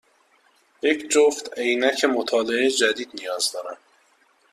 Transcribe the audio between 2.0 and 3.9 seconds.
مطالعه جدید نیاز دارم.